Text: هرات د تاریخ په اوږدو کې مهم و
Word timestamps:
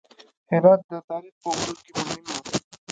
هرات 0.51 0.81
د 0.89 0.91
تاریخ 1.07 1.35
په 1.41 1.47
اوږدو 1.49 1.73
کې 1.85 1.91
مهم 1.99 2.21
و 2.25 2.33